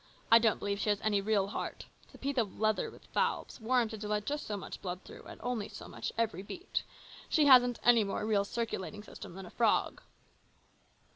I 0.31 0.39
don't 0.39 0.57
believe 0.57 0.79
she 0.79 0.89
has 0.89 0.99
any 1.01 1.21
real 1.21 1.45
heart. 1.49 1.85
It's 2.01 2.15
a 2.15 2.17
piece 2.17 2.39
of 2.39 2.57
leather 2.59 2.89
with 2.89 3.05
valves, 3.13 3.59
warranted 3.61 4.01
to 4.01 4.07
let 4.07 4.25
just 4.25 4.47
so 4.47 4.57
much 4.57 4.81
blood 4.81 5.03
through, 5.03 5.25
and 5.25 5.39
only 5.43 5.69
so 5.69 5.87
much, 5.87 6.11
every 6.17 6.41
beat. 6.41 6.81
She 7.29 7.45
hasn't 7.45 7.79
any 7.83 8.03
more 8.03 8.25
real 8.25 8.43
circulating 8.43 9.03
system 9.03 9.35
than 9.35 9.45
a 9.45 9.51
frog." 9.51 10.01